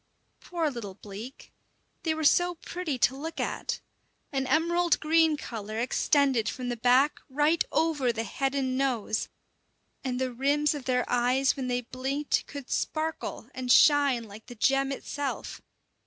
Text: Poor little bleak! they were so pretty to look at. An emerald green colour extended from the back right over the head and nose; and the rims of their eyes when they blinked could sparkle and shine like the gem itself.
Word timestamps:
Poor 0.39 0.71
little 0.71 0.95
bleak! 0.95 1.51
they 2.01 2.15
were 2.15 2.23
so 2.23 2.55
pretty 2.55 2.97
to 2.97 3.15
look 3.15 3.39
at. 3.39 3.81
An 4.33 4.47
emerald 4.47 4.99
green 4.99 5.37
colour 5.37 5.77
extended 5.77 6.49
from 6.49 6.69
the 6.69 6.75
back 6.75 7.19
right 7.29 7.63
over 7.71 8.11
the 8.11 8.23
head 8.23 8.55
and 8.55 8.75
nose; 8.75 9.29
and 10.03 10.19
the 10.19 10.33
rims 10.33 10.73
of 10.73 10.85
their 10.85 11.05
eyes 11.07 11.55
when 11.55 11.67
they 11.67 11.81
blinked 11.81 12.47
could 12.47 12.71
sparkle 12.71 13.47
and 13.53 13.71
shine 13.71 14.23
like 14.23 14.47
the 14.47 14.55
gem 14.55 14.91
itself. 14.91 15.61